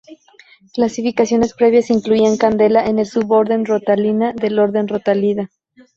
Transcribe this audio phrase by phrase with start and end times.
[0.73, 5.51] Clasificaciones previas incluían "Candela" en el suborden Rotaliina del orden Rotaliida.